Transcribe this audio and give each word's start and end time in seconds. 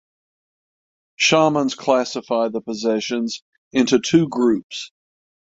Shamans 1.15 1.75
classify 1.75 2.47
the 2.47 2.59
possessions 2.61 3.43
into 3.71 3.99
two 3.99 4.27
groups. 4.29 4.91